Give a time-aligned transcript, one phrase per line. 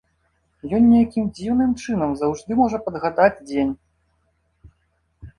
[0.75, 3.77] Ён нейкім дзіўным чынам заўжды можа падгадаць дзень.